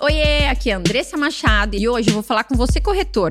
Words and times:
Oiê, 0.00 0.46
aqui 0.46 0.70
é 0.70 0.74
Andressa 0.74 1.16
Machado 1.16 1.74
e 1.74 1.88
hoje 1.88 2.10
eu 2.10 2.14
vou 2.14 2.22
falar 2.22 2.44
com 2.44 2.54
você, 2.54 2.80
corretor. 2.80 3.30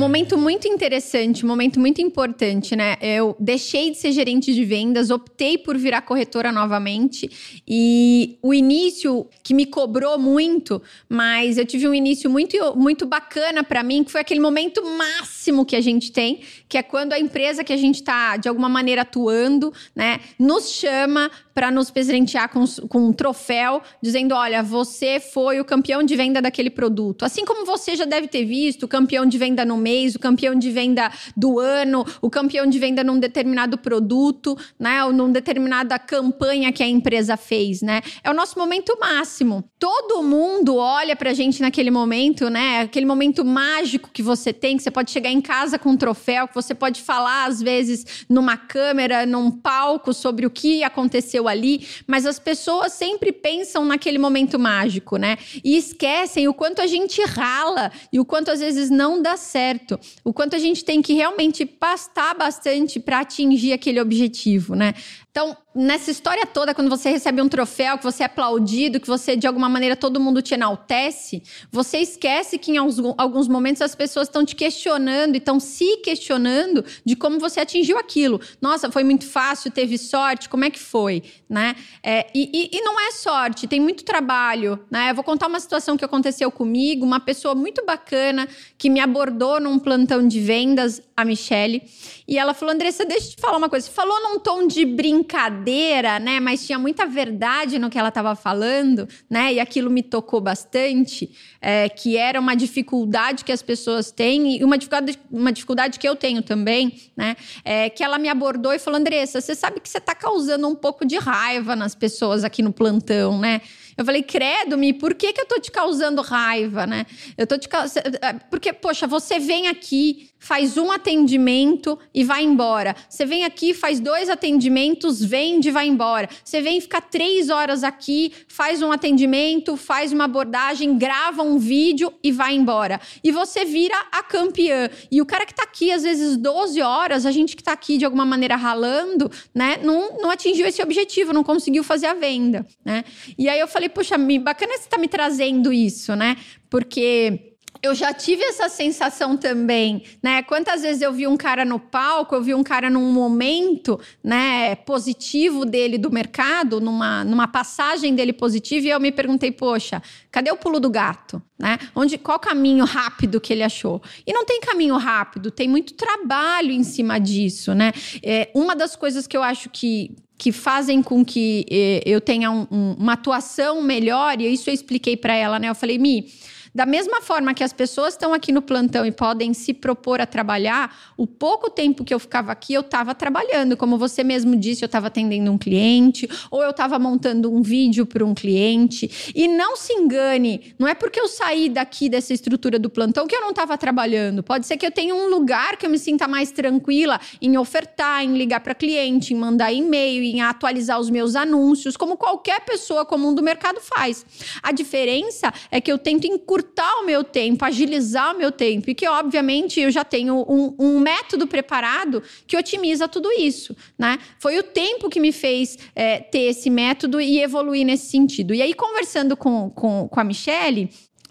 Momento 0.00 0.38
muito 0.38 0.66
interessante, 0.66 1.44
um 1.44 1.48
momento 1.48 1.78
muito 1.78 2.00
importante, 2.00 2.74
né? 2.74 2.96
Eu 3.00 3.36
deixei 3.38 3.90
de 3.90 3.98
ser 3.98 4.12
gerente 4.12 4.54
de 4.54 4.64
vendas, 4.64 5.10
optei 5.10 5.58
por 5.58 5.76
virar 5.76 6.02
corretora 6.02 6.50
novamente 6.50 7.30
e 7.68 8.38
o 8.42 8.54
início 8.54 9.26
que 9.42 9.52
me 9.52 9.66
cobrou 9.66 10.18
muito, 10.18 10.82
mas 11.08 11.58
eu 11.58 11.66
tive 11.66 11.86
um 11.86 11.94
início 11.94 12.30
muito, 12.30 12.56
muito 12.76 13.06
bacana 13.06 13.62
para 13.62 13.82
mim, 13.82 14.02
que 14.02 14.10
foi 14.10 14.22
aquele 14.22 14.40
momento 14.40 14.82
máximo 14.96 15.64
que 15.64 15.76
a 15.76 15.80
gente 15.80 16.10
tem, 16.10 16.40
que 16.68 16.78
é 16.78 16.82
quando 16.82 17.12
a 17.12 17.20
empresa 17.20 17.62
que 17.62 17.72
a 17.72 17.76
gente 17.76 17.96
está 17.96 18.36
de 18.36 18.48
alguma 18.48 18.68
maneira 18.68 19.02
atuando, 19.02 19.72
né, 19.94 20.20
nos 20.38 20.70
chama 20.70 21.30
para 21.60 21.70
nos 21.70 21.90
presentear 21.90 22.48
com, 22.48 22.64
com 22.88 23.08
um 23.08 23.12
troféu, 23.12 23.82
dizendo: 24.02 24.34
olha, 24.34 24.62
você 24.62 25.20
foi 25.20 25.60
o 25.60 25.64
campeão 25.64 26.02
de 26.02 26.16
venda 26.16 26.40
daquele 26.40 26.70
produto. 26.70 27.22
Assim 27.22 27.44
como 27.44 27.66
você 27.66 27.94
já 27.94 28.06
deve 28.06 28.28
ter 28.28 28.46
visto, 28.46 28.88
campeão 28.88 29.26
de 29.26 29.36
venda 29.36 29.62
no 29.62 29.76
mês, 29.76 29.89
o 30.14 30.18
campeão 30.18 30.54
de 30.54 30.70
venda 30.70 31.10
do 31.36 31.58
ano, 31.58 32.04
o 32.20 32.30
campeão 32.30 32.66
de 32.66 32.78
venda 32.78 33.02
num 33.04 33.18
determinado 33.18 33.78
produto, 33.78 34.56
né? 34.78 35.04
Ou 35.04 35.12
numa 35.12 35.30
determinada 35.30 35.98
campanha 35.98 36.72
que 36.72 36.82
a 36.82 36.88
empresa 36.88 37.36
fez, 37.36 37.82
né? 37.82 38.00
É 38.22 38.30
o 38.30 38.34
nosso 38.34 38.58
momento 38.58 38.96
máximo. 39.00 39.64
Todo 39.78 40.22
mundo 40.22 40.76
olha 40.76 41.16
pra 41.16 41.32
gente 41.32 41.60
naquele 41.60 41.90
momento, 41.90 42.48
né? 42.48 42.80
Aquele 42.80 43.06
momento 43.06 43.44
mágico 43.44 44.10
que 44.12 44.22
você 44.22 44.52
tem, 44.52 44.76
que 44.76 44.82
você 44.82 44.90
pode 44.90 45.10
chegar 45.10 45.30
em 45.30 45.40
casa 45.40 45.78
com 45.78 45.90
um 45.90 45.96
troféu, 45.96 46.46
que 46.46 46.54
você 46.54 46.74
pode 46.74 47.02
falar, 47.02 47.46
às 47.46 47.60
vezes, 47.60 48.24
numa 48.28 48.56
câmera, 48.56 49.26
num 49.26 49.50
palco, 49.50 50.12
sobre 50.12 50.46
o 50.46 50.50
que 50.50 50.84
aconteceu 50.84 51.48
ali, 51.48 51.86
mas 52.06 52.26
as 52.26 52.38
pessoas 52.38 52.92
sempre 52.92 53.32
pensam 53.32 53.84
naquele 53.84 54.18
momento 54.18 54.58
mágico, 54.58 55.16
né? 55.16 55.38
E 55.64 55.76
esquecem 55.76 56.48
o 56.48 56.54
quanto 56.54 56.80
a 56.80 56.86
gente 56.86 57.22
rala 57.22 57.90
e 58.12 58.20
o 58.20 58.24
quanto 58.24 58.50
às 58.50 58.60
vezes 58.60 58.90
não 58.90 59.22
dá 59.22 59.36
certo, 59.36 59.79
o 60.24 60.32
quanto 60.32 60.56
a 60.56 60.58
gente 60.58 60.84
tem 60.84 61.00
que 61.02 61.14
realmente 61.14 61.64
pastar 61.64 62.34
bastante 62.34 62.98
para 63.00 63.20
atingir 63.20 63.72
aquele 63.72 64.00
objetivo, 64.00 64.74
né? 64.74 64.94
Então, 65.30 65.56
nessa 65.72 66.10
história 66.10 66.44
toda, 66.44 66.74
quando 66.74 66.90
você 66.90 67.08
recebe 67.08 67.40
um 67.40 67.48
troféu, 67.48 67.96
que 67.96 68.02
você 68.02 68.24
é 68.24 68.26
aplaudido, 68.26 68.98
que 68.98 69.06
você, 69.06 69.36
de 69.36 69.46
alguma 69.46 69.68
maneira, 69.68 69.94
todo 69.94 70.18
mundo 70.18 70.42
te 70.42 70.54
enaltece, 70.54 71.40
você 71.70 71.98
esquece 71.98 72.58
que 72.58 72.72
em 72.72 72.76
alguns 72.76 73.46
momentos 73.46 73.80
as 73.80 73.94
pessoas 73.94 74.26
estão 74.26 74.44
te 74.44 74.56
questionando 74.56 75.36
e 75.36 75.38
estão 75.38 75.60
se 75.60 75.98
questionando 75.98 76.84
de 77.04 77.14
como 77.14 77.38
você 77.38 77.60
atingiu 77.60 77.96
aquilo. 77.96 78.40
Nossa, 78.60 78.90
foi 78.90 79.04
muito 79.04 79.24
fácil, 79.24 79.70
teve 79.70 79.96
sorte, 79.98 80.48
como 80.48 80.64
é 80.64 80.70
que 80.70 80.80
foi? 80.80 81.22
Né? 81.48 81.76
É, 82.02 82.26
e, 82.34 82.68
e, 82.72 82.80
não 82.80 82.98
é 82.98 83.12
sorte, 83.12 83.68
tem 83.68 83.78
muito 83.78 84.04
trabalho. 84.04 84.80
Né? 84.90 85.10
Eu 85.10 85.14
vou 85.14 85.22
contar 85.22 85.46
uma 85.46 85.60
situação 85.60 85.96
que 85.96 86.04
aconteceu 86.04 86.50
comigo, 86.50 87.06
uma 87.06 87.20
pessoa 87.20 87.54
muito 87.54 87.84
bacana 87.84 88.48
que 88.76 88.90
me 88.90 88.98
abordou 88.98 89.60
num 89.60 89.78
plantão 89.78 90.26
de 90.26 90.40
vendas, 90.40 91.00
a 91.16 91.24
Michelle, 91.24 91.82
e 92.30 92.38
ela 92.38 92.54
falou: 92.54 92.72
Andressa, 92.72 93.04
deixa 93.04 93.26
eu 93.26 93.30
te 93.32 93.40
falar 93.40 93.58
uma 93.58 93.68
coisa. 93.68 93.88
Você 93.88 93.92
falou 93.92 94.22
num 94.22 94.38
tom 94.38 94.64
de 94.64 94.84
brincadeira, 94.84 96.20
né? 96.20 96.38
Mas 96.38 96.64
tinha 96.64 96.78
muita 96.78 97.04
verdade 97.04 97.76
no 97.76 97.90
que 97.90 97.98
ela 97.98 98.08
estava 98.08 98.36
falando, 98.36 99.08
né? 99.28 99.54
E 99.54 99.58
aquilo 99.58 99.90
me 99.90 100.00
tocou 100.00 100.40
bastante, 100.40 101.28
é, 101.60 101.88
que 101.88 102.16
era 102.16 102.38
uma 102.38 102.54
dificuldade 102.54 103.44
que 103.44 103.50
as 103.50 103.62
pessoas 103.62 104.12
têm 104.12 104.58
e 104.58 104.64
uma 104.64 104.78
dificuldade, 104.78 105.18
uma 105.28 105.52
dificuldade 105.52 105.98
que 105.98 106.08
eu 106.08 106.14
tenho 106.14 106.40
também, 106.40 107.10
né? 107.16 107.36
É, 107.64 107.90
que 107.90 108.04
ela 108.04 108.16
me 108.16 108.28
abordou 108.28 108.72
e 108.72 108.78
falou: 108.78 109.00
Andressa, 109.00 109.40
você 109.40 109.56
sabe 109.56 109.80
que 109.80 109.88
você 109.88 109.98
está 109.98 110.14
causando 110.14 110.68
um 110.68 110.76
pouco 110.76 111.04
de 111.04 111.18
raiva 111.18 111.74
nas 111.74 111.96
pessoas 111.96 112.44
aqui 112.44 112.62
no 112.62 112.72
plantão, 112.72 113.40
né? 113.40 113.60
Eu 114.00 114.04
falei, 114.04 114.22
credo, 114.22 114.78
me, 114.78 114.94
por 114.94 115.14
que, 115.14 115.30
que 115.30 115.42
eu 115.42 115.46
tô 115.46 115.60
te 115.60 115.70
causando 115.70 116.22
raiva, 116.22 116.86
né? 116.86 117.04
Eu 117.36 117.46
tô 117.46 117.58
te 117.58 117.68
causando. 117.68 118.16
É, 118.22 118.32
porque, 118.32 118.72
poxa, 118.72 119.06
você 119.06 119.38
vem 119.38 119.68
aqui, 119.68 120.29
faz 120.40 120.78
um 120.78 120.90
atendimento 120.90 121.98
e 122.12 122.24
vai 122.24 122.42
embora. 122.42 122.96
Você 123.08 123.26
vem 123.26 123.44
aqui, 123.44 123.74
faz 123.74 124.00
dois 124.00 124.30
atendimentos, 124.30 125.22
vende 125.22 125.68
e 125.68 125.70
vai 125.70 125.86
embora. 125.86 126.28
Você 126.42 126.62
vem 126.62 126.80
ficar 126.80 127.02
três 127.02 127.50
horas 127.50 127.84
aqui, 127.84 128.32
faz 128.48 128.82
um 128.82 128.90
atendimento, 128.90 129.76
faz 129.76 130.12
uma 130.12 130.24
abordagem, 130.24 130.96
grava 130.96 131.42
um 131.42 131.58
vídeo 131.58 132.12
e 132.24 132.32
vai 132.32 132.54
embora. 132.54 132.98
E 133.22 133.30
você 133.30 133.64
vira 133.64 133.94
a 134.10 134.22
campeã. 134.22 134.88
E 135.12 135.20
o 135.20 135.26
cara 135.26 135.44
que 135.44 135.54
tá 135.54 135.62
aqui, 135.62 135.92
às 135.92 136.02
vezes, 136.02 136.38
12 136.38 136.80
horas, 136.80 137.26
a 137.26 137.30
gente 137.30 137.54
que 137.54 137.62
tá 137.62 137.72
aqui 137.72 137.98
de 137.98 138.06
alguma 138.06 138.24
maneira 138.24 138.56
ralando, 138.56 139.30
né? 139.54 139.78
Não, 139.82 140.18
não 140.18 140.30
atingiu 140.30 140.66
esse 140.66 140.82
objetivo, 140.82 141.34
não 141.34 141.44
conseguiu 141.44 141.84
fazer 141.84 142.06
a 142.06 142.14
venda, 142.14 142.66
né? 142.82 143.04
E 143.36 143.46
aí 143.48 143.60
eu 143.60 143.68
falei, 143.68 143.90
puxa, 143.90 144.16
bacana 144.40 144.78
você 144.78 144.88
tá 144.88 144.96
me 144.96 145.06
trazendo 145.06 145.70
isso, 145.70 146.16
né? 146.16 146.36
Porque 146.70 147.49
eu 147.82 147.94
já 147.94 148.12
tive 148.12 148.42
essa 148.42 148.68
sensação 148.68 149.36
também, 149.36 150.02
né? 150.22 150.42
Quantas 150.42 150.82
vezes 150.82 151.00
eu 151.00 151.12
vi 151.12 151.26
um 151.26 151.36
cara 151.36 151.64
no 151.64 151.78
palco, 151.78 152.34
eu 152.34 152.42
vi 152.42 152.54
um 152.54 152.62
cara 152.62 152.90
num 152.90 153.10
momento, 153.10 153.98
né, 154.22 154.74
positivo 154.74 155.64
dele 155.64 155.96
do 155.96 156.10
mercado, 156.10 156.80
numa, 156.80 157.24
numa 157.24 157.48
passagem 157.48 158.14
dele 158.14 158.32
positiva, 158.32 158.86
e 158.86 158.90
eu 158.90 159.00
me 159.00 159.10
perguntei, 159.10 159.50
poxa, 159.50 160.02
cadê 160.30 160.50
o 160.50 160.56
pulo 160.56 160.78
do 160.78 160.90
gato, 160.90 161.42
né? 161.58 161.78
Onde, 161.94 162.18
qual 162.18 162.38
caminho 162.38 162.84
rápido 162.84 163.40
que 163.40 163.52
ele 163.52 163.62
achou? 163.62 164.02
E 164.26 164.32
não 164.32 164.44
tem 164.44 164.60
caminho 164.60 164.96
rápido, 164.96 165.50
tem 165.50 165.68
muito 165.68 165.94
trabalho 165.94 166.70
em 166.70 166.84
cima 166.84 167.18
disso, 167.18 167.74
né? 167.74 167.92
É, 168.22 168.50
uma 168.54 168.76
das 168.76 168.94
coisas 168.94 169.26
que 169.26 169.36
eu 169.36 169.42
acho 169.42 169.70
que 169.70 170.14
que 170.36 170.52
fazem 170.52 171.02
com 171.02 171.22
que 171.22 171.66
eh, 171.70 172.02
eu 172.06 172.18
tenha 172.18 172.50
um, 172.50 172.66
um, 172.70 172.94
uma 172.98 173.12
atuação 173.12 173.82
melhor, 173.82 174.40
e 174.40 174.50
isso 174.50 174.70
eu 174.70 174.74
expliquei 174.74 175.14
para 175.14 175.34
ela, 175.34 175.58
né? 175.58 175.68
Eu 175.68 175.74
falei, 175.74 175.98
Mi, 175.98 176.32
da 176.74 176.86
mesma 176.86 177.20
forma 177.20 177.52
que 177.52 177.64
as 177.64 177.72
pessoas 177.72 178.14
estão 178.14 178.32
aqui 178.32 178.52
no 178.52 178.62
plantão 178.62 179.04
e 179.04 179.12
podem 179.12 179.52
se 179.52 179.74
propor 179.74 180.20
a 180.20 180.26
trabalhar, 180.26 181.12
o 181.16 181.26
pouco 181.26 181.70
tempo 181.70 182.04
que 182.04 182.14
eu 182.14 182.18
ficava 182.18 182.52
aqui, 182.52 182.74
eu 182.74 182.80
estava 182.80 183.14
trabalhando. 183.14 183.76
Como 183.76 183.98
você 183.98 184.22
mesmo 184.22 184.56
disse, 184.56 184.84
eu 184.84 184.86
estava 184.86 185.08
atendendo 185.08 185.50
um 185.50 185.58
cliente, 185.58 186.28
ou 186.50 186.62
eu 186.62 186.70
estava 186.70 186.98
montando 186.98 187.52
um 187.52 187.60
vídeo 187.62 188.06
para 188.06 188.24
um 188.24 188.34
cliente. 188.34 189.32
E 189.34 189.48
não 189.48 189.76
se 189.76 189.92
engane, 189.92 190.74
não 190.78 190.86
é 190.86 190.94
porque 190.94 191.20
eu 191.20 191.28
saí 191.28 191.68
daqui 191.68 192.08
dessa 192.08 192.32
estrutura 192.32 192.78
do 192.78 192.88
plantão 192.88 193.26
que 193.26 193.34
eu 193.34 193.40
não 193.40 193.50
estava 193.50 193.76
trabalhando. 193.76 194.42
Pode 194.42 194.66
ser 194.66 194.76
que 194.76 194.86
eu 194.86 194.92
tenha 194.92 195.14
um 195.14 195.28
lugar 195.28 195.76
que 195.76 195.86
eu 195.86 195.90
me 195.90 195.98
sinta 195.98 196.28
mais 196.28 196.52
tranquila 196.52 197.20
em 197.42 197.58
ofertar, 197.58 198.24
em 198.24 198.36
ligar 198.36 198.60
para 198.60 198.74
cliente, 198.74 199.34
em 199.34 199.36
mandar 199.36 199.72
e-mail, 199.72 200.22
em 200.22 200.40
atualizar 200.40 201.00
os 201.00 201.10
meus 201.10 201.34
anúncios, 201.34 201.96
como 201.96 202.16
qualquer 202.16 202.60
pessoa 202.60 203.04
comum 203.04 203.34
do 203.34 203.42
mercado 203.42 203.80
faz. 203.80 204.24
A 204.62 204.72
diferença 204.72 205.52
é 205.70 205.80
que 205.80 205.90
eu 205.90 205.98
tento 205.98 206.26
encurtar 206.26 206.59
encurtar 206.60 207.00
o 207.00 207.06
meu 207.06 207.24
tempo, 207.24 207.64
agilizar 207.64 208.34
o 208.34 208.38
meu 208.38 208.52
tempo. 208.52 208.90
E 208.90 208.94
que, 208.94 209.08
obviamente, 209.08 209.80
eu 209.80 209.90
já 209.90 210.04
tenho 210.04 210.44
um, 210.48 210.74
um 210.78 211.00
método 211.00 211.46
preparado 211.46 212.22
que 212.46 212.56
otimiza 212.56 213.08
tudo 213.08 213.30
isso. 213.32 213.74
Né? 213.98 214.18
Foi 214.38 214.58
o 214.58 214.62
tempo 214.62 215.08
que 215.08 215.18
me 215.18 215.32
fez 215.32 215.78
é, 215.94 216.18
ter 216.18 216.42
esse 216.50 216.68
método 216.68 217.20
e 217.20 217.40
evoluir 217.40 217.84
nesse 217.84 218.10
sentido. 218.10 218.54
E 218.54 218.60
aí, 218.60 218.74
conversando 218.74 219.36
com, 219.36 219.70
com, 219.70 220.08
com 220.08 220.20
a 220.20 220.24
Michelle, 220.24 220.90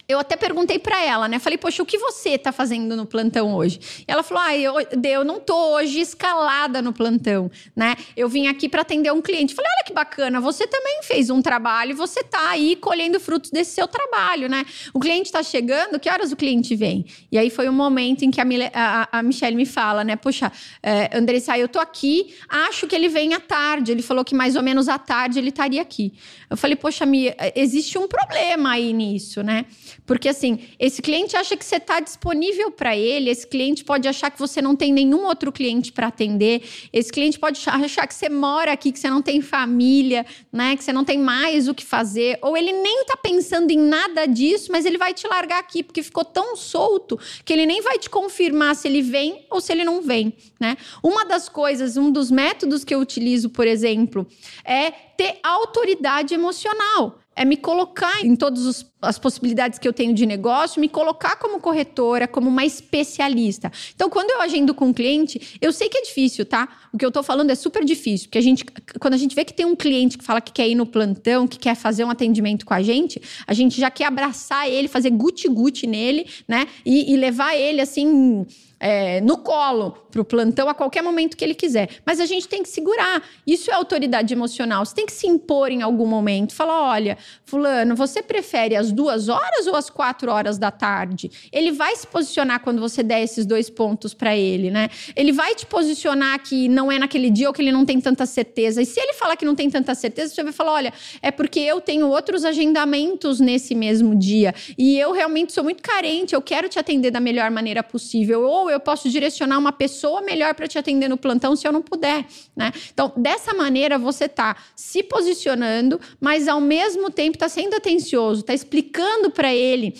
eu 0.10 0.18
até 0.18 0.36
perguntei 0.36 0.80
para 0.80 1.06
ela, 1.06 1.28
né? 1.28 1.38
Falei, 1.38 1.56
poxa, 1.56 1.84
o 1.84 1.86
que 1.86 2.00
você 2.00 2.36
tá 2.36 2.52
fazendo 2.52 2.96
no 2.96 3.06
plantão 3.06 3.54
hoje? 3.54 3.80
E 4.00 4.12
ela 4.12 4.24
falou, 4.24 4.44
ah, 4.44 4.58
eu, 4.58 4.74
eu 5.04 5.24
não 5.24 5.40
tô 5.40 5.76
hoje 5.76 6.00
escalada 6.00 6.82
no 6.82 6.92
plantão, 6.92 7.52
né? 7.76 7.96
Eu 8.18 8.28
vim 8.28 8.48
aqui 8.48 8.68
para 8.68 8.82
atender 8.82 9.14
um 9.14 9.22
cliente. 9.22 9.54
Falei, 9.54 9.70
olha 9.72 9.86
que 9.86 9.94
bacana, 9.94 10.42
você 10.42 10.66
também 10.66 11.02
fez 11.04 11.30
um 11.30 11.44
trabalho, 11.44 11.96
você 11.96 12.24
tá 12.24 12.50
aí 12.50 12.76
colhendo 12.76 13.20
frutos 13.20 13.52
desse 13.52 13.76
seu 13.76 13.88
trabalho, 13.88 14.50
né? 14.50 14.66
O 14.96 15.00
cliente 15.00 15.32
tá 15.32 15.44
chegando, 15.44 16.00
que 16.00 16.10
horas 16.10 16.32
o 16.32 16.36
cliente 16.36 16.76
vem? 16.76 17.06
E 17.32 17.38
aí 17.38 17.52
foi 17.52 17.70
um 17.70 17.74
momento 17.74 18.24
em 18.24 18.32
que 18.32 18.42
a, 18.42 18.46
a, 18.74 19.20
a 19.20 19.22
Michelle 19.22 19.56
me 19.56 19.66
fala, 19.68 20.04
né? 20.04 20.16
Poxa, 20.16 20.52
é, 20.82 21.16
Andressa, 21.16 21.56
eu 21.56 21.68
tô 21.68 21.80
aqui, 21.80 22.34
acho 22.50 22.88
que 22.88 22.96
ele 22.96 23.10
vem 23.10 23.36
à 23.36 23.40
tarde. 23.40 23.92
Ele 23.92 24.02
falou 24.02 24.26
que 24.26 24.34
mais 24.34 24.56
ou 24.56 24.64
menos 24.64 24.90
à 24.90 24.98
tarde 24.98 25.38
ele 25.38 25.50
estaria 25.50 25.84
aqui. 25.84 26.14
Eu 26.50 26.58
falei, 26.58 26.76
poxa, 26.76 27.06
Mi, 27.06 27.32
existe 27.56 27.96
um 28.00 28.08
problema 28.08 28.72
aí 28.72 28.92
nisso, 28.92 29.44
né? 29.44 29.68
Porque 30.10 30.28
assim, 30.28 30.62
esse 30.80 31.04
cliente 31.04 31.38
acha 31.38 31.56
que 31.56 31.64
você 31.64 31.76
está 31.76 32.00
disponível 32.00 32.72
para 32.72 32.98
ele, 32.98 33.30
esse 33.30 33.46
cliente 33.46 33.84
pode 33.84 34.08
achar 34.08 34.32
que 34.32 34.40
você 34.40 34.60
não 34.60 34.76
tem 34.76 34.92
nenhum 34.92 35.24
outro 35.24 35.52
cliente 35.52 35.92
para 35.92 36.08
atender, 36.08 36.64
esse 36.92 37.12
cliente 37.12 37.38
pode 37.38 37.62
achar 37.70 38.08
que 38.08 38.16
você 38.16 38.28
mora 38.28 38.72
aqui, 38.72 38.92
que 38.92 38.98
você 38.98 39.08
não 39.08 39.22
tem 39.22 39.40
família, 39.40 40.26
né? 40.52 40.76
Que 40.76 40.84
você 40.84 40.92
não 40.92 41.06
tem 41.06 41.20
mais 41.20 41.68
o 41.68 41.76
que 41.76 41.86
fazer, 41.86 42.40
ou 42.42 42.58
ele 42.58 42.72
nem 42.72 43.02
está 43.02 43.16
pensando 43.18 43.70
em 43.70 43.78
nada 43.78 44.26
disso, 44.26 44.72
mas 44.72 44.84
ele 44.84 44.98
vai 44.98 45.14
te 45.14 45.28
largar 45.28 45.60
aqui 45.60 45.84
porque 45.84 46.02
ficou 46.02 46.26
tão 46.26 46.56
solto 46.56 47.20
que 47.46 47.54
ele 47.54 47.68
nem 47.68 47.80
vai 47.84 48.00
te 48.00 48.10
confirmar 48.10 48.76
se 48.76 48.88
ele 48.88 49.04
vem 49.04 49.46
ou 49.48 49.62
se 49.62 49.72
ele 49.72 49.84
não 49.84 50.02
vem, 50.02 50.34
né? 50.60 50.76
Uma 51.04 51.24
das 51.24 51.48
coisas, 51.48 51.98
um 51.98 52.10
dos 52.10 52.32
métodos 52.32 52.84
que 52.84 52.96
eu 52.96 53.00
utilizo, 53.00 53.52
por 53.52 53.68
exemplo, 53.68 54.26
é 54.66 54.90
ter 54.90 55.38
autoridade 55.44 56.34
emocional 56.34 57.20
é 57.40 57.46
me 57.46 57.56
colocar 57.56 58.26
em 58.26 58.36
todas 58.36 58.86
as 59.02 59.18
possibilidades 59.18 59.80
que 59.80 59.88
eu 59.88 59.94
tenho 59.94 60.14
de 60.14 60.26
negócio, 60.26 60.82
me 60.82 60.90
colocar 60.90 61.38
como 61.38 61.62
corretora, 61.62 62.28
como 62.28 62.50
uma 62.50 62.66
especialista. 62.66 63.72
Então, 63.96 64.10
quando 64.10 64.30
eu 64.32 64.42
agendo 64.42 64.74
com 64.74 64.88
um 64.88 64.94
cliente, 64.94 65.58
eu 65.62 65.72
sei 65.72 65.88
que 65.88 65.98
é 66.00 66.02
difícil, 66.02 66.46
tá? 66.46 66.68
O 66.92 66.98
que 66.98 67.06
eu 67.06 67.10
tô 67.10 67.24
falando 67.24 67.50
é 67.50 67.56
super 67.56 67.86
difícil, 67.86 68.28
porque 68.28 68.40
a 68.40 68.42
gente, 68.42 68.66
quando 69.00 69.14
a 69.14 69.18
gente 69.18 69.34
vê 69.34 69.46
que 69.46 69.54
tem 69.54 69.66
um 69.66 69.74
cliente 69.74 70.18
que 70.18 70.24
fala 70.26 70.42
que 70.42 70.52
quer 70.52 70.68
ir 70.68 70.76
no 70.76 70.86
plantão, 70.86 71.48
que 71.48 71.58
quer 71.58 71.76
fazer 71.76 72.04
um 72.04 72.10
atendimento 72.10 72.66
com 72.66 72.74
a 72.74 72.82
gente, 72.82 73.22
a 73.48 73.54
gente 73.54 73.80
já 73.80 73.90
quer 73.90 74.08
abraçar 74.08 74.70
ele, 74.70 74.90
fazer 74.90 75.10
guti-guti 75.10 75.88
nele, 75.88 76.28
né? 76.46 76.68
E, 76.86 77.14
e 77.14 77.16
levar 77.16 77.56
ele 77.56 77.80
assim 77.80 78.46
é, 78.80 79.20
no 79.22 79.38
colo 79.38 79.92
para 80.10 80.22
o 80.22 80.26
plantão 80.26 80.70
a 80.70 80.74
qualquer 80.74 81.02
momento 81.02 81.36
que 81.36 81.44
ele 81.44 81.54
quiser. 81.54 81.90
Mas 82.06 82.20
a 82.20 82.26
gente 82.26 82.48
tem 82.48 82.64
que 82.64 82.70
segurar. 82.70 83.22
Isso 83.46 83.70
é 83.70 83.74
autoridade 83.74 84.34
emocional. 84.34 84.86
Você 84.86 84.96
tem 84.96 85.06
que 85.06 85.12
se 85.12 85.28
impor 85.28 85.72
em 85.72 85.82
algum 85.82 86.06
momento. 86.06 86.54
Falar: 86.56 86.82
olha, 86.82 87.18
Fulano, 87.44 87.96
você 87.96 88.22
prefere 88.22 88.76
as 88.76 88.92
duas 88.92 89.28
horas 89.28 89.68
ou 89.68 89.76
as 89.76 89.90
quatro 89.90 90.32
horas 90.32 90.58
da 90.58 90.72
tarde? 90.72 91.30
Ele 91.52 91.72
vai 91.72 91.96
se 91.96 92.08
posicionar 92.08 92.62
quando 92.62 92.80
você 92.80 93.04
der 93.04 93.22
esses 93.22 93.46
dois 93.46 93.70
pontos 93.70 94.14
para 94.14 94.36
ele, 94.36 94.72
né? 94.72 94.90
Ele 95.16 95.32
vai 95.32 95.54
te 95.56 95.66
posicionar 95.66 96.42
que 96.42 96.70
não 96.70 96.92
é 96.92 96.98
naquele 96.98 97.30
dia 97.30 97.48
ou 97.48 97.54
que 97.54 97.62
ele 97.62 97.72
não 97.72 97.86
tem 97.86 98.00
tanta 98.00 98.26
certeza. 98.26 98.82
E 98.82 98.86
se 98.86 99.00
ele 99.00 99.14
falar 99.14 99.36
que 99.36 99.46
não 99.46 99.56
tem 99.56 99.70
tanta 99.70 99.94
certeza, 99.94 100.34
você 100.34 100.44
vai 100.44 100.54
falar: 100.54 100.74
olha, 100.74 100.94
é 101.22 101.32
porque 101.32 101.60
eu 101.60 101.82
tenho 101.82 102.08
outros 102.08 102.46
agendamentos 102.46 103.40
nesse 103.40 103.76
mesmo 103.76 104.16
dia 104.16 104.54
e 104.78 104.98
eu 104.98 105.12
realmente 105.12 105.52
sou 105.54 105.64
muito 105.64 105.84
carente, 105.84 106.34
eu 106.34 106.42
quero 106.42 106.70
te 106.70 106.80
atender 106.80 107.12
da 107.12 107.20
melhor 107.20 107.52
maneira 107.52 107.84
possível. 107.84 108.44
Ou 108.44 108.69
eu 108.70 108.80
posso 108.80 109.10
direcionar 109.10 109.58
uma 109.58 109.72
pessoa 109.72 110.22
melhor 110.22 110.54
para 110.56 110.68
te 110.68 110.78
atender 110.78 111.08
no 111.08 111.18
plantão 111.18 111.56
se 111.56 111.68
eu 111.68 111.72
não 111.72 111.82
puder, 111.82 112.26
né? 112.56 112.72
Então, 112.94 113.12
dessa 113.16 113.54
maneira 113.54 113.98
você 113.98 114.26
está 114.26 114.56
se 114.76 115.04
posicionando, 115.04 116.00
mas 116.20 116.48
ao 116.48 116.62
mesmo 116.62 117.10
tempo 117.10 117.36
está 117.36 117.50
sendo 117.50 117.76
atencioso, 117.76 118.42
está 118.42 118.54
explicando 118.54 119.30
para 119.32 119.54
ele 119.54 119.96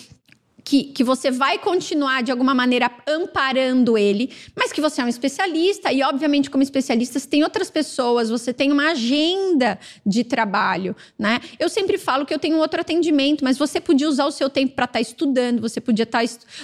que, 0.70 0.84
que 0.84 1.02
você 1.02 1.32
vai 1.32 1.58
continuar 1.58 2.22
de 2.22 2.30
alguma 2.30 2.54
maneira 2.54 2.88
amparando 3.04 3.98
ele, 3.98 4.30
mas 4.54 4.72
que 4.72 4.80
você 4.80 5.00
é 5.00 5.04
um 5.04 5.08
especialista 5.08 5.92
e, 5.92 6.00
obviamente, 6.00 6.48
como 6.48 6.62
especialista, 6.62 7.18
você 7.18 7.26
tem 7.26 7.42
outras 7.42 7.68
pessoas, 7.68 8.30
você 8.30 8.52
tem 8.52 8.70
uma 8.70 8.92
agenda 8.92 9.80
de 10.06 10.22
trabalho, 10.22 10.94
né? 11.18 11.40
Eu 11.58 11.68
sempre 11.68 11.98
falo 11.98 12.24
que 12.24 12.32
eu 12.32 12.38
tenho 12.38 12.56
outro 12.56 12.80
atendimento, 12.80 13.42
mas 13.42 13.58
você 13.58 13.80
podia 13.80 14.08
usar 14.08 14.26
o 14.26 14.30
seu 14.30 14.48
tempo 14.48 14.76
para 14.76 14.84
estar 14.84 14.98
tá 14.98 15.00
estudando, 15.00 15.60
você 15.60 15.80
podia 15.80 16.06
tá, 16.06 16.20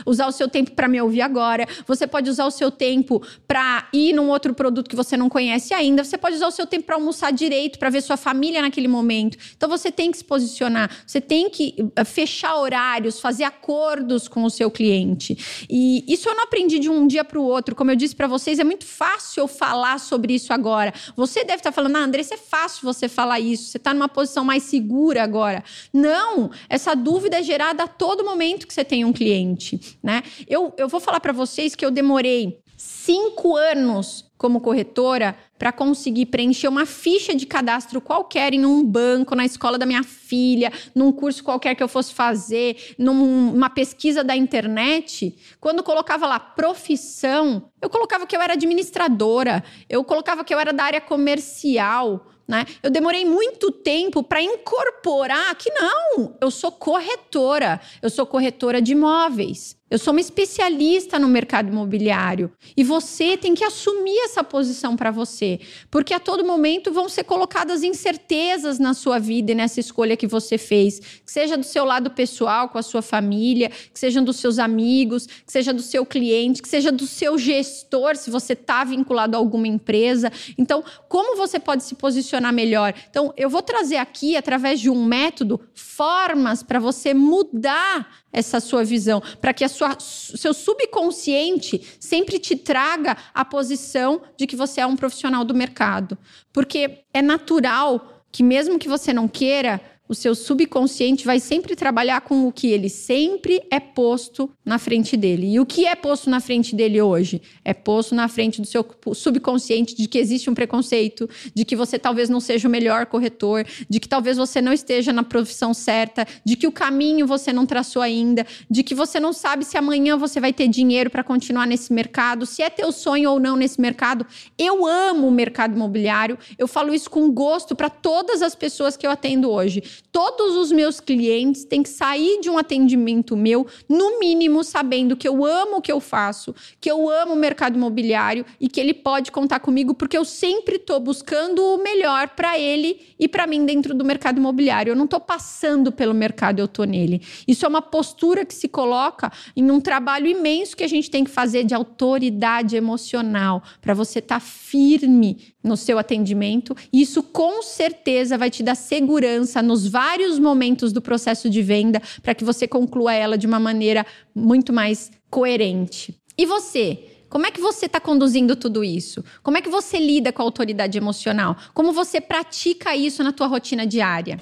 usar 0.06 0.28
o 0.28 0.32
seu 0.32 0.48
tempo 0.48 0.70
para 0.70 0.86
me 0.86 1.00
ouvir 1.02 1.22
agora, 1.22 1.66
você 1.84 2.06
pode 2.06 2.30
usar 2.30 2.46
o 2.46 2.50
seu 2.52 2.70
tempo 2.70 3.20
para 3.48 3.88
ir 3.92 4.12
num 4.12 4.28
outro 4.28 4.54
produto 4.54 4.88
que 4.88 4.94
você 4.94 5.16
não 5.16 5.28
conhece 5.28 5.74
ainda, 5.74 6.04
você 6.04 6.16
pode 6.16 6.36
usar 6.36 6.46
o 6.46 6.52
seu 6.52 6.64
tempo 6.64 6.86
para 6.86 6.94
almoçar 6.94 7.32
direito, 7.32 7.76
para 7.76 7.90
ver 7.90 8.02
sua 8.02 8.16
família 8.16 8.62
naquele 8.62 8.86
momento. 8.86 9.36
Então 9.56 9.68
você 9.68 9.90
tem 9.90 10.12
que 10.12 10.18
se 10.18 10.24
posicionar, 10.24 10.88
você 11.04 11.20
tem 11.20 11.50
que 11.50 11.74
eh, 11.96 12.04
fechar 12.04 12.54
horários, 12.54 13.18
fazer 13.18 13.42
acordo 13.42 13.95
acordos 13.96 14.28
com 14.28 14.44
o 14.44 14.50
seu 14.50 14.70
cliente. 14.70 15.66
E 15.68 16.04
isso 16.06 16.28
eu 16.28 16.34
não 16.34 16.44
aprendi 16.44 16.78
de 16.78 16.90
um 16.90 17.06
dia 17.06 17.24
para 17.24 17.38
o 17.38 17.42
outro. 17.42 17.74
Como 17.74 17.90
eu 17.90 17.96
disse 17.96 18.14
para 18.14 18.26
vocês, 18.26 18.58
é 18.58 18.64
muito 18.64 18.84
fácil 18.84 19.40
eu 19.40 19.48
falar 19.48 19.98
sobre 19.98 20.34
isso 20.34 20.52
agora. 20.52 20.92
Você 21.16 21.40
deve 21.40 21.58
estar 21.58 21.70
tá 21.70 21.72
falando, 21.72 21.96
ah, 21.96 22.00
Andressa, 22.00 22.34
é 22.34 22.38
fácil 22.38 22.82
você 22.82 23.08
falar 23.08 23.40
isso. 23.40 23.70
Você 23.70 23.78
está 23.78 23.94
numa 23.94 24.08
posição 24.08 24.44
mais 24.44 24.64
segura 24.64 25.22
agora. 25.22 25.64
Não, 25.92 26.50
essa 26.68 26.94
dúvida 26.94 27.38
é 27.38 27.42
gerada 27.42 27.84
a 27.84 27.88
todo 27.88 28.24
momento 28.24 28.66
que 28.66 28.74
você 28.74 28.84
tem 28.84 29.04
um 29.04 29.12
cliente, 29.12 29.98
né? 30.02 30.22
Eu, 30.46 30.74
eu 30.76 30.88
vou 30.88 31.00
falar 31.00 31.20
para 31.20 31.32
vocês 31.32 31.74
que 31.74 31.84
eu 31.84 31.90
demorei 31.90 32.58
cinco 32.76 33.56
anos 33.56 34.25
como 34.36 34.60
corretora 34.60 35.36
para 35.58 35.72
conseguir 35.72 36.26
preencher 36.26 36.68
uma 36.68 36.84
ficha 36.84 37.34
de 37.34 37.46
cadastro 37.46 38.00
qualquer 38.00 38.52
em 38.52 38.66
um 38.66 38.84
banco, 38.84 39.34
na 39.34 39.44
escola 39.44 39.78
da 39.78 39.86
minha 39.86 40.02
filha, 40.02 40.72
num 40.94 41.10
curso 41.10 41.42
qualquer 41.42 41.74
que 41.74 41.82
eu 41.82 41.88
fosse 41.88 42.12
fazer, 42.12 42.94
numa 42.98 43.70
pesquisa 43.70 44.22
da 44.22 44.36
internet, 44.36 45.36
quando 45.60 45.82
colocava 45.82 46.26
lá 46.26 46.38
profissão, 46.38 47.70
eu 47.80 47.88
colocava 47.88 48.26
que 48.26 48.36
eu 48.36 48.42
era 48.42 48.52
administradora, 48.52 49.64
eu 49.88 50.04
colocava 50.04 50.44
que 50.44 50.52
eu 50.52 50.58
era 50.58 50.72
da 50.72 50.84
área 50.84 51.00
comercial. 51.00 52.26
Né? 52.48 52.64
Eu 52.80 52.90
demorei 52.90 53.24
muito 53.24 53.72
tempo 53.72 54.22
para 54.22 54.40
incorporar 54.40 55.52
que 55.56 55.68
não, 55.70 56.36
eu 56.40 56.48
sou 56.48 56.70
corretora, 56.70 57.80
eu 58.00 58.08
sou 58.08 58.24
corretora 58.24 58.80
de 58.80 58.92
imóveis. 58.92 59.76
Eu 59.88 60.00
sou 60.00 60.12
uma 60.12 60.20
especialista 60.20 61.16
no 61.16 61.28
mercado 61.28 61.68
imobiliário 61.68 62.50
e 62.76 62.82
você 62.82 63.36
tem 63.36 63.54
que 63.54 63.62
assumir 63.62 64.18
essa 64.24 64.42
posição 64.42 64.96
para 64.96 65.12
você, 65.12 65.60
porque 65.88 66.12
a 66.12 66.18
todo 66.18 66.44
momento 66.44 66.92
vão 66.92 67.08
ser 67.08 67.22
colocadas 67.22 67.84
incertezas 67.84 68.80
na 68.80 68.94
sua 68.94 69.20
vida 69.20 69.52
e 69.52 69.54
nessa 69.54 69.78
escolha 69.78 70.16
que 70.16 70.26
você 70.26 70.58
fez, 70.58 70.98
que 70.98 71.30
seja 71.30 71.56
do 71.56 71.64
seu 71.64 71.84
lado 71.84 72.10
pessoal, 72.10 72.68
com 72.68 72.78
a 72.78 72.82
sua 72.82 73.00
família, 73.00 73.68
que 73.68 74.00
seja 74.00 74.20
dos 74.20 74.38
seus 74.38 74.58
amigos, 74.58 75.26
que 75.26 75.52
seja 75.52 75.72
do 75.72 75.82
seu 75.82 76.04
cliente, 76.04 76.62
que 76.62 76.68
seja 76.68 76.90
do 76.90 77.06
seu 77.06 77.38
gestor, 77.38 78.16
se 78.16 78.28
você 78.28 78.54
está 78.54 78.82
vinculado 78.82 79.36
a 79.36 79.38
alguma 79.38 79.68
empresa. 79.68 80.32
Então, 80.58 80.82
como 81.08 81.36
você 81.36 81.60
pode 81.60 81.84
se 81.84 81.94
posicionar 81.94 82.52
melhor? 82.52 82.92
Então, 83.08 83.32
eu 83.36 83.48
vou 83.48 83.62
trazer 83.62 83.98
aqui, 83.98 84.36
através 84.36 84.80
de 84.80 84.90
um 84.90 85.04
método, 85.04 85.60
formas 85.74 86.60
para 86.64 86.80
você 86.80 87.14
mudar 87.14 88.26
essa 88.32 88.60
sua 88.60 88.84
visão, 88.84 89.22
para 89.40 89.54
que 89.54 89.64
a 89.64 89.68
sua, 89.76 89.96
seu 90.00 90.52
subconsciente 90.52 91.80
sempre 92.00 92.38
te 92.38 92.56
traga 92.56 93.16
a 93.32 93.44
posição 93.44 94.22
de 94.36 94.46
que 94.46 94.56
você 94.56 94.80
é 94.80 94.86
um 94.86 94.96
profissional 94.96 95.44
do 95.44 95.54
mercado. 95.54 96.18
Porque 96.52 97.04
é 97.12 97.22
natural 97.22 98.24
que, 98.32 98.42
mesmo 98.42 98.78
que 98.78 98.88
você 98.88 99.12
não 99.12 99.28
queira, 99.28 99.80
o 100.08 100.14
seu 100.14 100.34
subconsciente 100.34 101.24
vai 101.24 101.40
sempre 101.40 101.74
trabalhar 101.74 102.20
com 102.20 102.46
o 102.46 102.52
que 102.52 102.68
ele 102.68 102.88
sempre 102.88 103.62
é 103.70 103.80
posto 103.80 104.50
na 104.64 104.78
frente 104.78 105.16
dele. 105.16 105.52
E 105.52 105.60
o 105.60 105.66
que 105.66 105.86
é 105.86 105.94
posto 105.94 106.30
na 106.30 106.40
frente 106.40 106.74
dele 106.74 107.00
hoje? 107.00 107.42
É 107.64 107.74
posto 107.74 108.14
na 108.14 108.28
frente 108.28 108.60
do 108.60 108.66
seu 108.66 108.86
subconsciente 109.14 109.96
de 109.96 110.06
que 110.06 110.18
existe 110.18 110.48
um 110.48 110.54
preconceito, 110.54 111.28
de 111.54 111.64
que 111.64 111.74
você 111.74 111.98
talvez 111.98 112.28
não 112.28 112.40
seja 112.40 112.68
o 112.68 112.70
melhor 112.70 113.06
corretor, 113.06 113.66
de 113.88 113.98
que 113.98 114.08
talvez 114.08 114.36
você 114.36 114.60
não 114.60 114.72
esteja 114.72 115.12
na 115.12 115.22
profissão 115.22 115.74
certa, 115.74 116.26
de 116.44 116.56
que 116.56 116.66
o 116.66 116.72
caminho 116.72 117.26
você 117.26 117.52
não 117.52 117.66
traçou 117.66 118.02
ainda, 118.02 118.46
de 118.70 118.82
que 118.82 118.94
você 118.94 119.18
não 119.18 119.32
sabe 119.32 119.64
se 119.64 119.76
amanhã 119.76 120.16
você 120.16 120.40
vai 120.40 120.52
ter 120.52 120.68
dinheiro 120.68 121.10
para 121.10 121.24
continuar 121.24 121.66
nesse 121.66 121.92
mercado, 121.92 122.46
se 122.46 122.62
é 122.62 122.70
teu 122.70 122.92
sonho 122.92 123.30
ou 123.30 123.40
não 123.40 123.56
nesse 123.56 123.80
mercado. 123.80 124.26
Eu 124.58 124.86
amo 124.86 125.26
o 125.26 125.32
mercado 125.32 125.74
imobiliário, 125.74 126.38
eu 126.56 126.68
falo 126.68 126.94
isso 126.94 127.10
com 127.10 127.30
gosto 127.30 127.74
para 127.74 127.90
todas 127.90 128.42
as 128.42 128.54
pessoas 128.54 128.96
que 128.96 129.06
eu 129.06 129.10
atendo 129.10 129.50
hoje 129.50 129.82
todos 130.12 130.56
os 130.56 130.72
meus 130.72 131.00
clientes 131.00 131.64
têm 131.64 131.82
que 131.82 131.88
sair 131.88 132.40
de 132.40 132.50
um 132.50 132.58
atendimento 132.58 133.36
meu, 133.36 133.66
no 133.88 134.18
mínimo, 134.18 134.64
sabendo 134.64 135.16
que 135.16 135.28
eu 135.28 135.44
amo 135.44 135.76
o 135.76 135.82
que 135.82 135.92
eu 135.92 136.00
faço, 136.00 136.54
que 136.80 136.90
eu 136.90 137.08
amo 137.08 137.34
o 137.34 137.36
mercado 137.36 137.76
imobiliário 137.76 138.44
e 138.60 138.68
que 138.68 138.80
ele 138.80 138.94
pode 138.94 139.30
contar 139.30 139.60
comigo, 139.60 139.94
porque 139.94 140.16
eu 140.16 140.24
sempre 140.24 140.76
estou 140.76 141.00
buscando 141.00 141.62
o 141.62 141.82
melhor 141.82 142.28
para 142.30 142.58
ele 142.58 143.00
e 143.18 143.28
para 143.28 143.46
mim 143.46 143.64
dentro 143.64 143.94
do 143.94 144.04
mercado 144.04 144.38
imobiliário. 144.38 144.90
Eu 144.90 144.96
não 144.96 145.04
estou 145.04 145.20
passando 145.20 145.92
pelo 145.92 146.14
mercado, 146.14 146.60
eu 146.60 146.66
estou 146.66 146.84
nele. 146.84 147.22
Isso 147.46 147.64
é 147.64 147.68
uma 147.68 147.82
postura 147.82 148.44
que 148.44 148.54
se 148.54 148.68
coloca 148.68 149.30
em 149.56 149.70
um 149.70 149.80
trabalho 149.80 150.26
imenso 150.26 150.76
que 150.76 150.84
a 150.84 150.88
gente 150.88 151.10
tem 151.10 151.24
que 151.24 151.30
fazer 151.30 151.64
de 151.64 151.74
autoridade 151.74 152.76
emocional, 152.76 153.62
para 153.80 153.94
você 153.94 154.18
estar 154.18 154.40
tá 154.40 154.40
firme 154.40 155.54
no 155.66 155.76
seu 155.76 155.98
atendimento. 155.98 156.74
Isso 156.92 157.22
com 157.22 157.62
certeza 157.62 158.38
vai 158.38 158.48
te 158.48 158.62
dar 158.62 158.74
segurança 158.74 159.60
nos 159.60 159.86
vários 159.86 160.38
momentos 160.38 160.92
do 160.92 161.02
processo 161.02 161.50
de 161.50 161.60
venda 161.60 162.00
para 162.22 162.34
que 162.34 162.44
você 162.44 162.66
conclua 162.66 163.12
ela 163.12 163.36
de 163.36 163.46
uma 163.46 163.60
maneira 163.60 164.06
muito 164.34 164.72
mais 164.72 165.10
coerente. 165.28 166.14
E 166.38 166.46
você? 166.46 166.98
Como 167.28 167.44
é 167.44 167.50
que 167.50 167.60
você 167.60 167.86
está 167.86 167.98
conduzindo 167.98 168.54
tudo 168.54 168.84
isso? 168.84 169.24
Como 169.42 169.58
é 169.58 169.60
que 169.60 169.68
você 169.68 169.98
lida 169.98 170.32
com 170.32 170.40
a 170.40 170.44
autoridade 170.44 170.96
emocional? 170.96 171.56
Como 171.74 171.92
você 171.92 172.20
pratica 172.20 172.94
isso 172.94 173.22
na 173.24 173.32
tua 173.32 173.48
rotina 173.48 173.86
diária? 173.86 174.38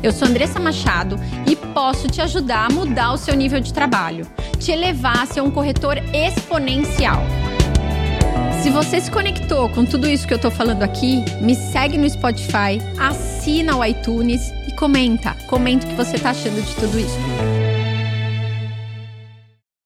Eu 0.00 0.12
sou 0.12 0.28
Andressa 0.28 0.60
Machado 0.60 1.16
e 1.50 1.56
posso 1.78 2.08
te 2.08 2.20
ajudar 2.20 2.66
a 2.66 2.74
mudar 2.74 3.12
o 3.12 3.16
seu 3.16 3.36
nível 3.36 3.60
de 3.60 3.72
trabalho, 3.72 4.26
te 4.58 4.72
elevar 4.72 5.22
a 5.22 5.26
ser 5.26 5.42
um 5.42 5.48
corretor 5.48 5.96
exponencial. 6.12 7.22
Se 8.60 8.68
você 8.68 9.00
se 9.00 9.08
conectou 9.08 9.68
com 9.68 9.84
tudo 9.84 10.08
isso 10.08 10.26
que 10.26 10.34
eu 10.34 10.38
estou 10.38 10.50
falando 10.50 10.82
aqui, 10.82 11.24
me 11.40 11.54
segue 11.54 11.96
no 11.96 12.10
Spotify, 12.10 12.82
assina 12.98 13.76
o 13.76 13.84
iTunes 13.84 14.52
e 14.66 14.72
comenta. 14.72 15.36
Comenta 15.46 15.86
o 15.86 15.90
que 15.90 15.94
você 15.94 16.16
está 16.16 16.30
achando 16.30 16.60
de 16.60 16.74
tudo 16.74 16.98
isso. 16.98 17.57